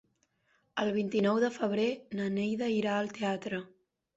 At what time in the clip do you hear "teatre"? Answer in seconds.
3.21-3.63